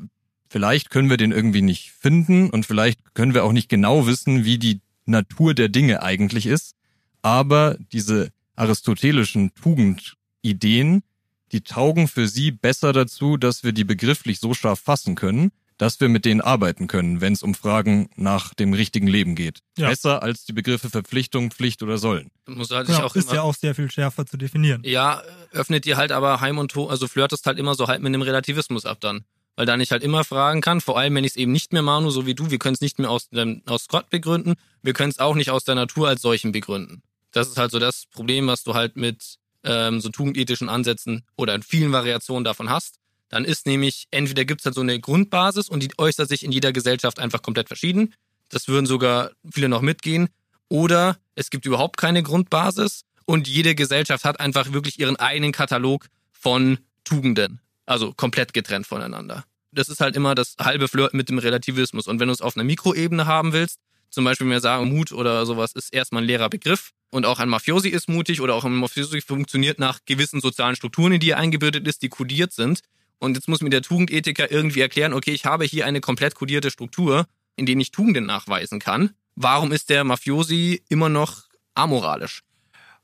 [0.48, 4.44] vielleicht können wir den irgendwie nicht finden und vielleicht können wir auch nicht genau wissen,
[4.44, 6.74] wie die Natur der Dinge eigentlich ist,
[7.22, 11.02] aber diese aristotelischen Tugendideen,
[11.52, 16.00] die taugen für sie besser dazu, dass wir die begrifflich so scharf fassen können, dass
[16.00, 19.60] wir mit denen arbeiten können, wenn es um Fragen nach dem richtigen Leben geht.
[19.76, 19.88] Ja.
[19.88, 22.30] Besser als die Begriffe Verpflichtung, Pflicht oder Sollen.
[22.46, 24.82] Muss halt Genau, auch ist immer, ja auch sehr viel schärfer zu definieren.
[24.84, 28.12] Ja, öffnet dir halt aber Heim und To, also flirtest halt immer so halt mit
[28.14, 29.24] dem Relativismus ab dann.
[29.54, 31.82] Weil dann ich halt immer fragen kann, vor allem wenn ich es eben nicht mehr
[31.82, 34.92] Manu, so wie du, wir können es nicht mehr aus, dem, aus Gott begründen, wir
[34.92, 37.02] können es auch nicht aus der Natur als solchen begründen.
[37.32, 41.54] Das ist halt so das Problem, was du halt mit ähm, so tugendethischen Ansätzen oder
[41.54, 42.98] in vielen Variationen davon hast.
[43.28, 46.52] Dann ist nämlich, entweder gibt es halt so eine Grundbasis und die äußert sich in
[46.52, 48.14] jeder Gesellschaft einfach komplett verschieden.
[48.48, 50.28] Das würden sogar viele noch mitgehen.
[50.68, 56.06] Oder es gibt überhaupt keine Grundbasis und jede Gesellschaft hat einfach wirklich ihren eigenen Katalog
[56.32, 57.60] von Tugenden.
[57.84, 59.44] Also komplett getrennt voneinander.
[59.72, 62.06] Das ist halt immer das halbe Flirt mit dem Relativismus.
[62.06, 63.80] Und wenn du es auf einer Mikroebene haben willst,
[64.16, 66.92] zum Beispiel mir sagen, Mut oder sowas ist erstmal ein leerer Begriff.
[67.10, 71.12] Und auch ein Mafiosi ist mutig oder auch ein Mafiosi funktioniert nach gewissen sozialen Strukturen,
[71.12, 72.80] in die er eingebildet ist, die kodiert sind.
[73.18, 76.70] Und jetzt muss mir der Tugendethiker irgendwie erklären, okay, ich habe hier eine komplett kodierte
[76.70, 77.26] Struktur,
[77.56, 79.10] in der ich Tugenden nachweisen kann.
[79.34, 81.42] Warum ist der Mafiosi immer noch
[81.74, 82.40] amoralisch?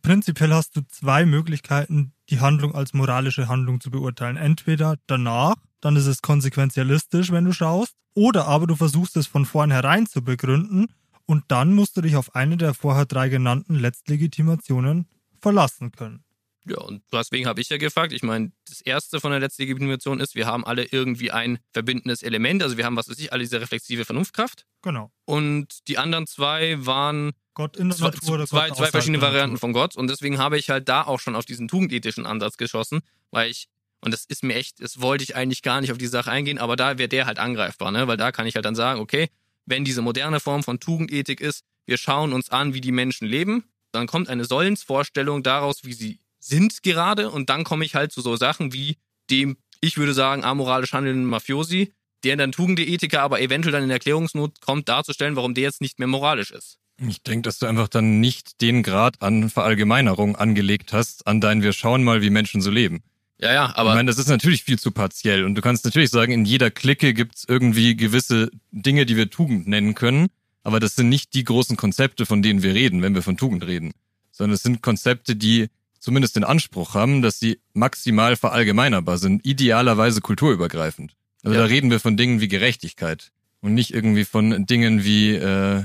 [0.01, 4.39] Prinzipiell hast du zwei Möglichkeiten, die Handlung als moralische Handlung zu beurteilen.
[4.39, 9.45] Entweder danach, dann ist es konsequenzialistisch, wenn du schaust, oder aber du versuchst es von
[9.45, 10.89] vornherein zu begründen
[11.27, 15.09] und dann musst du dich auf eine der vorher drei genannten Letztlegitimationen
[15.41, 16.25] verlassen können.
[16.65, 18.13] Ja, und deswegen habe ich ja gefragt.
[18.13, 22.63] Ich meine, das erste von der Letztlegitimation ist, wir haben alle irgendwie ein verbindendes Element.
[22.63, 24.65] Also wir haben, was weiß ich, alle diese reflexive Vernunftkraft.
[24.83, 25.11] Genau.
[25.25, 29.21] Und die anderen zwei waren Gott in der zwei, Natur oder zwei, Gott zwei verschiedene
[29.21, 29.97] Varianten von Gott.
[29.97, 33.01] Und deswegen habe ich halt da auch schon auf diesen tugendethischen Ansatz geschossen,
[33.33, 33.69] weil ich,
[34.01, 36.59] und das ist mir echt, das wollte ich eigentlich gar nicht auf die Sache eingehen,
[36.59, 38.07] aber da wäre der halt angreifbar, ne?
[38.07, 39.29] Weil da kann ich halt dann sagen, okay,
[39.67, 43.65] wenn diese moderne Form von Tugendethik ist, wir schauen uns an, wie die Menschen leben,
[43.93, 48.21] dann kommt eine Sollensvorstellung daraus, wie sie sind gerade, und dann komme ich halt zu
[48.21, 48.97] so Sachen wie
[49.31, 51.93] dem, ich würde sagen, amoralisch handelnden Mafiosi,
[52.25, 56.09] der dann Tugendethiker aber eventuell dann in Erklärungsnot kommt, darzustellen, warum der jetzt nicht mehr
[56.09, 56.79] moralisch ist.
[57.01, 61.63] Ich denke, dass du einfach dann nicht den Grad an Verallgemeinerung angelegt hast, an deinen
[61.63, 63.03] wir schauen mal, wie Menschen so leben.
[63.43, 66.11] Ja, ja, ich aber meine, das ist natürlich viel zu partiell und du kannst natürlich
[66.11, 70.29] sagen, in jeder Clique gibt's irgendwie gewisse Dinge, die wir Tugend nennen können,
[70.63, 73.67] aber das sind nicht die großen Konzepte, von denen wir reden, wenn wir von Tugend
[73.67, 73.95] reden,
[74.31, 80.21] sondern es sind Konzepte, die zumindest den Anspruch haben, dass sie maximal verallgemeinerbar sind, idealerweise
[80.21, 81.17] kulturübergreifend.
[81.43, 81.63] Also Ja.
[81.63, 85.83] da reden wir von Dingen wie Gerechtigkeit und nicht irgendwie von Dingen wie äh,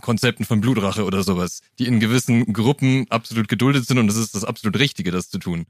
[0.00, 4.34] Konzepten von Blutrache oder sowas, die in gewissen Gruppen absolut geduldet sind und das ist
[4.34, 5.66] das absolut Richtige, das zu tun.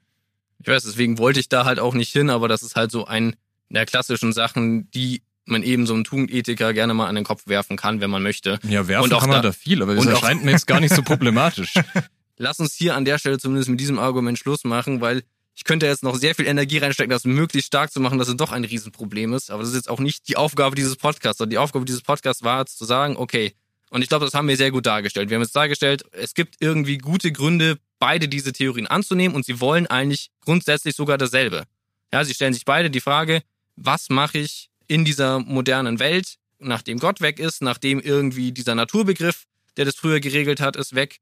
[0.62, 3.04] Ich weiß, deswegen wollte ich da halt auch nicht hin, aber das ist halt so
[3.06, 3.34] ein
[3.68, 7.76] der klassischen Sachen, die man eben so einem Tugendethiker gerne mal an den Kopf werfen
[7.76, 8.58] kann, wenn man möchte.
[8.68, 10.78] Ja, werfen Und auch kann man da- da, viel, aber das erscheint mir jetzt gar
[10.80, 11.74] nicht so problematisch.
[12.36, 15.22] Lass uns hier an der Stelle zumindest mit diesem Argument Schluss machen, weil
[15.54, 18.36] ich könnte jetzt noch sehr viel Energie reinstecken, das möglichst stark zu machen, dass es
[18.36, 19.50] doch ein Riesenproblem ist.
[19.50, 21.42] Aber das ist jetzt auch nicht die Aufgabe dieses Podcasts.
[21.46, 23.54] Die Aufgabe dieses Podcasts war jetzt zu sagen, okay,
[23.92, 25.28] und ich glaube, das haben wir sehr gut dargestellt.
[25.30, 29.60] Wir haben jetzt dargestellt, es gibt irgendwie gute Gründe, beide diese Theorien anzunehmen und sie
[29.60, 31.64] wollen eigentlich grundsätzlich sogar dasselbe.
[32.12, 33.42] Ja, sie stellen sich beide die Frage,
[33.76, 39.44] was mache ich in dieser modernen Welt, nachdem Gott weg ist, nachdem irgendwie dieser Naturbegriff,
[39.76, 41.18] der das früher geregelt hat, ist weg.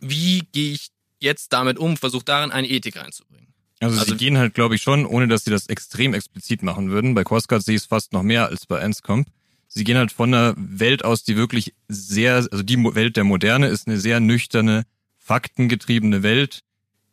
[0.00, 0.88] Wie gehe ich
[1.20, 3.54] jetzt damit um, versuche darin eine Ethik einzubringen?
[3.80, 6.90] Also, Also- sie gehen halt, glaube ich, schon, ohne dass sie das extrem explizit machen
[6.90, 7.14] würden.
[7.14, 9.28] Bei Quascard sehe ich es fast noch mehr als bei Anscomp.
[9.68, 13.68] Sie gehen halt von einer Welt aus, die wirklich sehr, also die Welt der Moderne
[13.68, 14.84] ist eine sehr nüchterne,
[15.18, 16.62] faktengetriebene Welt,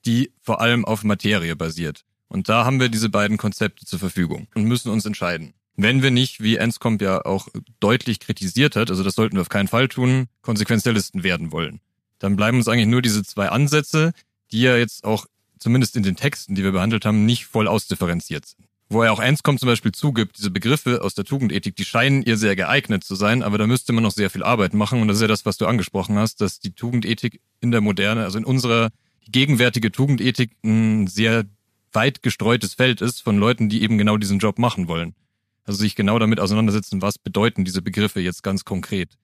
[0.06, 2.06] die vor allem auf Materie basiert.
[2.28, 5.54] Und da haben wir diese beiden Konzepte zur Verfügung und müssen uns entscheiden.
[5.76, 7.50] Wenn wir nicht, wie Anscomp ja auch
[7.82, 11.82] deutlich kritisiert hat, also das sollten wir auf keinen Fall tun, Konsequenzialisten werden wollen,
[12.20, 14.14] dann bleiben uns eigentlich nur diese zwei Ansätze,
[14.52, 15.26] die ja jetzt auch
[15.60, 18.68] zumindest in den Texten, die wir behandelt haben, nicht voll ausdifferenziert sind.
[18.88, 22.38] Wo er auch Anscomp zum Beispiel zugibt, diese Begriffe aus der Tugendethik, die scheinen ihr
[22.38, 25.02] sehr geeignet zu sein, aber da müsste man noch sehr viel Arbeit machen.
[25.02, 28.24] Und das ist ja das, was du angesprochen hast, dass die Tugendethik in der Moderne,
[28.24, 28.90] also in unserer
[29.28, 31.46] gegenwärtige Tugendethik ein sehr
[31.94, 35.16] weit gestreutes Feld ist von Leuten, die eben genau diesen Job machen wollen.
[35.64, 39.18] Also sich genau damit auseinandersetzen, was bedeuten diese Begriffe jetzt ganz konkret.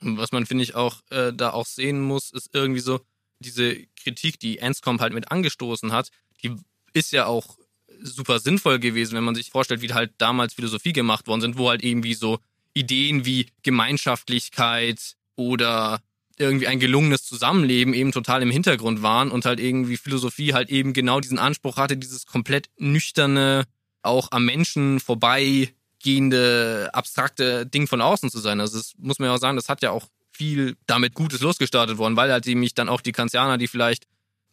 [0.00, 3.00] Was man, finde ich, auch äh, da auch sehen muss, ist irgendwie so,
[3.40, 6.10] diese Kritik, die Anscomp halt mit angestoßen hat,
[6.42, 6.54] die
[6.92, 7.56] ist ja auch
[8.02, 11.68] super sinnvoll gewesen, wenn man sich vorstellt, wie halt damals Philosophie gemacht worden sind, wo
[11.68, 12.38] halt irgendwie so
[12.74, 16.00] Ideen wie Gemeinschaftlichkeit oder
[16.38, 20.92] irgendwie ein gelungenes Zusammenleben eben total im Hintergrund waren und halt irgendwie Philosophie halt eben
[20.92, 23.64] genau diesen Anspruch hatte, dieses komplett nüchterne,
[24.02, 28.60] auch am Menschen vorbeigehende, abstrakte Ding von außen zu sein.
[28.60, 31.98] Also das muss man ja auch sagen, das hat ja auch viel damit Gutes losgestartet
[31.98, 34.06] worden, weil halt nämlich dann auch die Kantianer, die vielleicht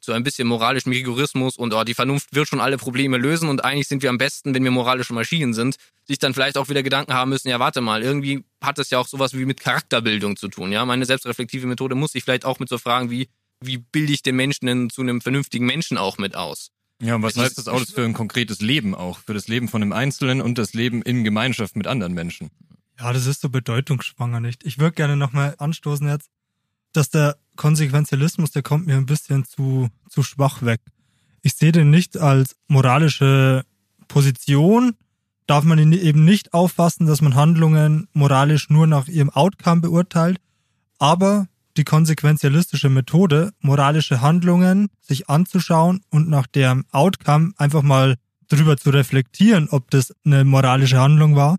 [0.08, 3.66] zu ein bisschen moralischem Rigorismus und oh, die Vernunft wird schon alle Probleme lösen und
[3.66, 6.82] eigentlich sind wir am besten, wenn wir moralische Maschinen sind, sich dann vielleicht auch wieder
[6.82, 10.38] Gedanken haben müssen, ja warte mal, irgendwie hat das ja auch sowas wie mit Charakterbildung
[10.38, 10.86] zu tun, ja.
[10.86, 13.28] Meine selbstreflektive Methode muss sich vielleicht auch mit so Fragen wie,
[13.60, 16.72] wie bilde ich den Menschen denn zu einem vernünftigen Menschen auch mit aus?
[17.02, 19.20] Ja, und was Das heißt das alles für ein konkretes Leben auch?
[19.20, 22.50] Für das Leben von einem Einzelnen und das Leben in Gemeinschaft mit anderen Menschen.
[22.98, 24.64] Ja, das ist so bedeutungsschwanger nicht.
[24.66, 26.30] Ich würde gerne nochmal anstoßen jetzt,
[26.94, 30.80] dass der Konsequenzialismus, der kommt mir ein bisschen zu, zu schwach weg.
[31.42, 33.64] Ich sehe den nicht als moralische
[34.08, 34.94] Position,
[35.48, 40.40] darf man ihn eben nicht auffassen, dass man Handlungen moralisch nur nach ihrem Outcome beurteilt,
[41.00, 48.16] aber die konsequenzialistische Methode, moralische Handlungen sich anzuschauen und nach deren Outcome einfach mal
[48.50, 51.58] drüber zu reflektieren, ob das eine moralische Handlung war,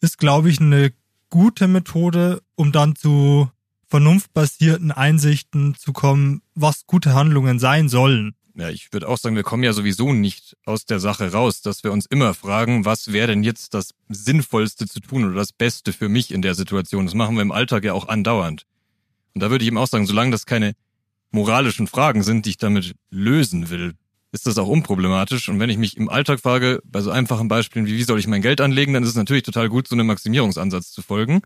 [0.00, 0.92] ist, glaube ich, eine
[1.30, 3.50] gute Methode, um dann zu
[3.88, 8.34] vernunftbasierten Einsichten zu kommen, was gute Handlungen sein sollen.
[8.58, 11.84] Ja, ich würde auch sagen, wir kommen ja sowieso nicht aus der Sache raus, dass
[11.84, 15.92] wir uns immer fragen, was wäre denn jetzt das Sinnvollste zu tun oder das Beste
[15.92, 17.04] für mich in der Situation.
[17.04, 18.64] Das machen wir im Alltag ja auch andauernd.
[19.34, 20.72] Und da würde ich ihm auch sagen, solange das keine
[21.30, 23.92] moralischen Fragen sind, die ich damit lösen will,
[24.32, 25.50] ist das auch unproblematisch.
[25.50, 28.26] Und wenn ich mich im Alltag frage, bei so einfachen Beispielen wie, wie soll ich
[28.26, 31.42] mein Geld anlegen, dann ist es natürlich total gut, so einem Maximierungsansatz zu folgen.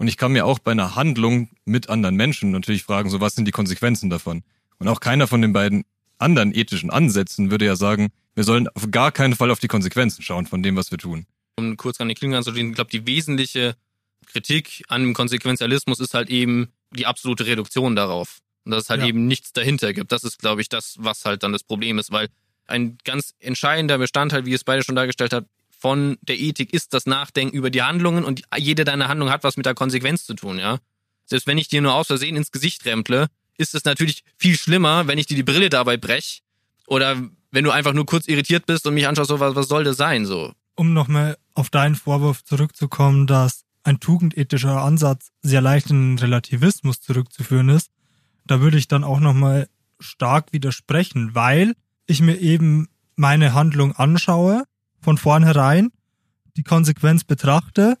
[0.00, 3.34] Und ich kann mir auch bei einer Handlung mit anderen Menschen natürlich fragen, so was
[3.34, 4.42] sind die Konsequenzen davon?
[4.78, 5.84] Und auch keiner von den beiden
[6.16, 10.22] anderen ethischen Ansätzen würde ja sagen, wir sollen auf gar keinen Fall auf die Konsequenzen
[10.22, 11.26] schauen von dem, was wir tun.
[11.56, 13.76] Um kurz an die Klinge anzuschließen, ich glaube, die wesentliche
[14.24, 18.38] Kritik an dem Konsequenzialismus ist halt eben die absolute Reduktion darauf.
[18.64, 19.08] Und dass es halt Ja.
[19.08, 20.12] eben nichts dahinter gibt.
[20.12, 22.28] Das ist, glaube ich, das, was halt dann das Problem ist, weil
[22.66, 25.44] ein ganz entscheidender Bestandteil, wie es beide schon dargestellt hat,
[25.80, 29.56] von der Ethik ist das Nachdenken über die Handlungen und jede deiner Handlung hat was
[29.56, 30.78] mit der Konsequenz zu tun, ja.
[31.24, 35.06] Selbst wenn ich dir nur aus Versehen ins Gesicht remple, ist es natürlich viel schlimmer,
[35.06, 36.42] wenn ich dir die Brille dabei brech
[36.86, 37.16] oder
[37.50, 39.96] wenn du einfach nur kurz irritiert bist und mich anschaust, so, was, was soll das
[39.96, 40.52] sein, so.
[40.74, 47.00] Um nochmal auf deinen Vorwurf zurückzukommen, dass ein tugendethischer Ansatz sehr leicht in den Relativismus
[47.00, 47.90] zurückzuführen ist,
[48.46, 51.74] da würde ich dann auch nochmal stark widersprechen, weil
[52.06, 54.64] ich mir eben meine Handlung anschaue,
[55.00, 55.90] von vornherein,
[56.56, 57.96] die Konsequenz betrachte.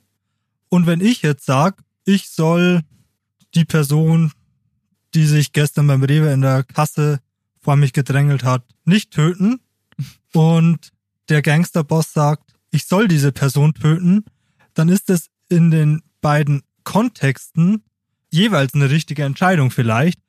[0.68, 2.82] Und wenn ich jetzt sage, ich soll
[3.54, 4.32] die Person,
[5.14, 7.20] die sich gestern beim Rewe in der Kasse
[7.60, 9.60] vor mich gedrängelt hat, nicht töten.
[10.32, 10.92] Und
[11.28, 14.24] der Gangsterboss sagt, ich soll diese Person töten,
[14.74, 17.82] dann ist es in den beiden Kontexten
[18.30, 20.20] jeweils eine richtige Entscheidung vielleicht,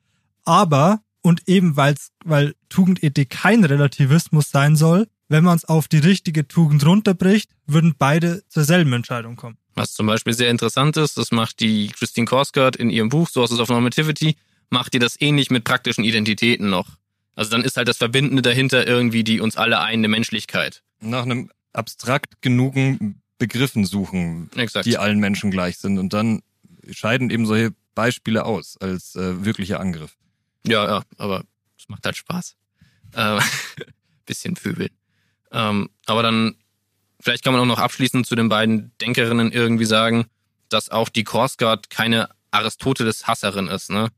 [0.44, 5.98] aber und eben weil's, weil Tugendethik kein Relativismus sein soll, wenn man es auf die
[5.98, 9.56] richtige Tugend runterbricht, würden beide zur selben Entscheidung kommen.
[9.74, 13.58] Was zum Beispiel sehr interessant ist, das macht die Christine Korsgaard in ihrem Buch Sources
[13.58, 14.36] of Normativity,
[14.68, 16.98] macht die das ähnlich mit praktischen Identitäten noch.
[17.34, 20.82] Also dann ist halt das Verbindende dahinter irgendwie die uns alle eine Menschlichkeit.
[21.00, 24.84] Nach einem abstrakt genugen Begriffen suchen, Exakt.
[24.84, 25.98] die allen Menschen gleich sind.
[25.98, 26.42] Und dann
[26.90, 30.14] scheiden eben solche Beispiele aus als äh, wirklicher Angriff.
[30.66, 31.44] Ja, ja, aber
[31.78, 32.54] es macht halt Spaß.
[33.14, 33.40] Äh,
[34.26, 34.90] bisschen pöbeln.
[35.52, 36.56] Ähm, aber dann,
[37.20, 40.26] vielleicht kann man auch noch abschließend zu den beiden Denkerinnen irgendwie sagen,
[40.68, 44.08] dass auch die Korsgaard keine Aristoteles-Hasserin ist, ne?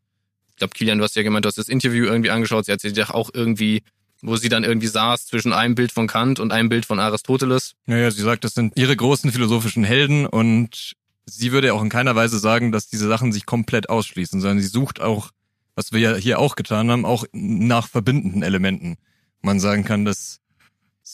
[0.50, 2.80] Ich glaube, Kilian, du hast ja gemeint, du hast das Interview irgendwie angeschaut, sie hat
[2.80, 3.82] sich auch irgendwie,
[4.22, 7.74] wo sie dann irgendwie saß zwischen einem Bild von Kant und einem Bild von Aristoteles.
[7.86, 10.94] Naja, sie sagt, das sind ihre großen philosophischen Helden und
[11.26, 14.68] sie würde auch in keiner Weise sagen, dass diese Sachen sich komplett ausschließen, sondern sie
[14.68, 15.30] sucht auch,
[15.74, 18.96] was wir ja hier auch getan haben, auch nach verbindenden Elementen.
[19.42, 20.40] Man sagen kann, das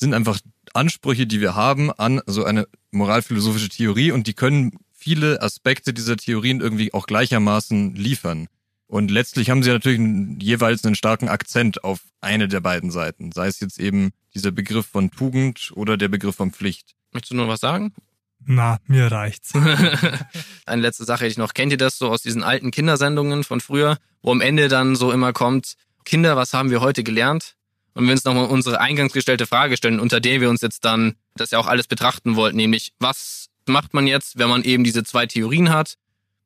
[0.01, 0.41] sind einfach
[0.75, 6.17] Ansprüche, die wir haben an so eine moralphilosophische Theorie und die können viele Aspekte dieser
[6.17, 8.49] Theorien irgendwie auch gleichermaßen liefern.
[8.87, 10.01] Und letztlich haben sie natürlich
[10.43, 13.31] jeweils einen starken Akzent auf eine der beiden Seiten.
[13.31, 16.97] Sei es jetzt eben dieser Begriff von Tugend oder der Begriff von Pflicht.
[17.13, 17.95] Möchtest du noch was sagen?
[18.45, 19.53] Na, mir reicht's.
[20.67, 21.55] Eine letzte Sache hätte ich noch.
[21.55, 25.13] Kennt ihr das so aus diesen alten Kindersendungen von früher, wo am Ende dann so
[25.13, 27.57] immer kommt, Kinder, was haben wir heute gelernt?
[27.95, 31.17] Und wir uns nochmal unsere eingangs gestellte Frage stellen, unter der wir uns jetzt dann
[31.35, 35.05] das ja auch alles betrachten wollten, nämlich was macht man jetzt, wenn man eben diese
[35.05, 35.97] zwei Theorien hat,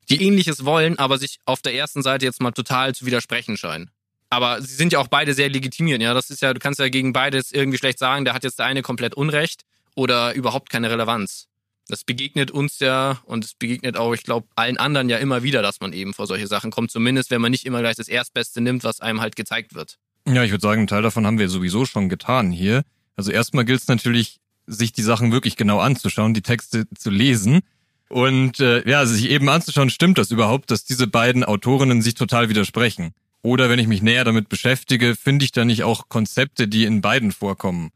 [0.09, 3.90] die ähnliches wollen, aber sich auf der ersten Seite jetzt mal total zu widersprechen scheinen.
[4.30, 6.12] Aber sie sind ja auch beide sehr legitimiert, ja.
[6.12, 8.66] Das ist ja, du kannst ja gegen beides irgendwie schlecht sagen, der hat jetzt der
[8.66, 9.62] eine komplett Unrecht
[9.94, 11.46] oder überhaupt keine Relevanz.
[11.88, 15.62] Das begegnet uns ja und es begegnet auch, ich glaube, allen anderen ja immer wieder,
[15.62, 16.90] dass man eben vor solche Sachen kommt.
[16.90, 19.98] Zumindest, wenn man nicht immer gleich das Erstbeste nimmt, was einem halt gezeigt wird.
[20.27, 22.83] Ja, ich würde sagen, einen Teil davon haben wir sowieso schon getan hier.
[23.17, 27.61] Also erstmal gilt es natürlich, sich die Sachen wirklich genau anzuschauen, die Texte zu lesen.
[28.09, 32.49] Und äh, ja, sich eben anzuschauen, stimmt das überhaupt, dass diese beiden Autorinnen sich total
[32.49, 33.13] widersprechen.
[33.43, 37.03] Oder wenn ich mich näher damit beschäftige, finde ich da nicht auch Konzepte, die in
[37.03, 37.91] beiden vorkommen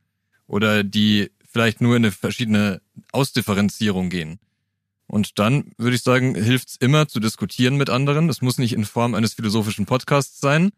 [0.47, 4.39] oder die vielleicht nur in eine verschiedene Ausdifferenzierung gehen.
[5.07, 8.29] Und dann würde ich sagen, hilft es immer zu diskutieren mit anderen.
[8.29, 10.71] Es muss nicht in Form eines philosophischen Podcasts sein,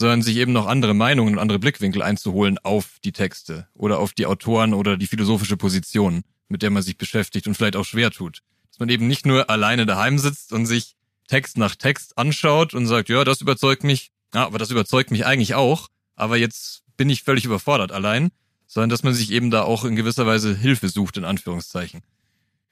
[0.00, 4.14] sondern sich eben noch andere Meinungen und andere Blickwinkel einzuholen auf die Texte oder auf
[4.14, 8.10] die Autoren oder die philosophische Position, mit der man sich beschäftigt und vielleicht auch schwer
[8.10, 8.40] tut.
[8.70, 10.96] Dass man eben nicht nur alleine daheim sitzt und sich
[11.28, 15.26] Text nach Text anschaut und sagt, ja, das überzeugt mich, ja, aber das überzeugt mich
[15.26, 18.30] eigentlich auch, aber jetzt bin ich völlig überfordert allein,
[18.66, 22.00] sondern dass man sich eben da auch in gewisser Weise Hilfe sucht, in Anführungszeichen.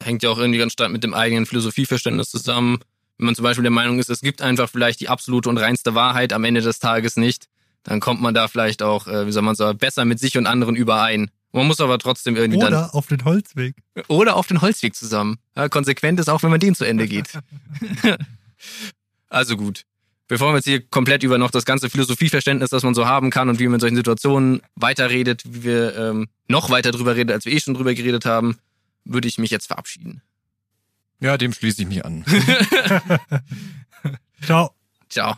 [0.03, 2.79] Hängt ja auch irgendwie ganz stark mit dem eigenen Philosophieverständnis zusammen.
[3.19, 5.95] Wenn man zum Beispiel der Meinung ist, es gibt einfach vielleicht die absolute und reinste
[5.95, 7.49] Wahrheit am Ende des Tages nicht,
[7.83, 10.47] dann kommt man da vielleicht auch, äh, wie soll man sagen, besser mit sich und
[10.47, 11.31] anderen überein.
[11.53, 12.91] Man muss aber trotzdem irgendwie Oder dann.
[12.91, 13.75] auf den Holzweg.
[14.09, 15.39] Oder auf den Holzweg zusammen.
[15.57, 17.27] Ja, konsequent ist auch, wenn man den zu Ende geht.
[19.29, 19.85] also gut.
[20.29, 23.49] Bevor wir jetzt hier komplett über noch das ganze Philosophieverständnis, das man so haben kann
[23.49, 27.47] und wie man in solchen Situationen weiterredet, wie wir ähm, noch weiter drüber reden, als
[27.47, 28.59] wir eh schon drüber geredet haben,
[29.07, 30.21] würde ich mich jetzt verabschieden.
[31.21, 32.25] Ja, dem schließe ich mich an.
[34.43, 34.71] Ciao.
[35.09, 35.37] Ciao.